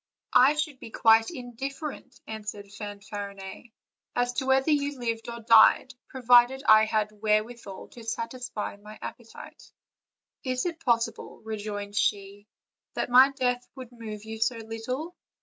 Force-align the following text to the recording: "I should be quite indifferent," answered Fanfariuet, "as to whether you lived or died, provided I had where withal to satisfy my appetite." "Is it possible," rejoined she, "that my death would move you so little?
"I 0.33 0.55
should 0.55 0.79
be 0.79 0.89
quite 0.89 1.29
indifferent," 1.29 2.19
answered 2.25 2.71
Fanfariuet, 2.71 3.71
"as 4.15 4.33
to 4.33 4.47
whether 4.47 4.71
you 4.71 4.97
lived 4.97 5.29
or 5.29 5.41
died, 5.41 5.93
provided 6.09 6.63
I 6.67 6.85
had 6.85 7.11
where 7.11 7.43
withal 7.43 7.87
to 7.89 8.03
satisfy 8.03 8.77
my 8.77 8.97
appetite." 8.99 9.71
"Is 10.43 10.65
it 10.65 10.83
possible," 10.83 11.43
rejoined 11.45 11.95
she, 11.95 12.47
"that 12.95 13.11
my 13.11 13.29
death 13.33 13.63
would 13.75 13.91
move 13.91 14.23
you 14.25 14.39
so 14.39 14.55
little? 14.57 15.15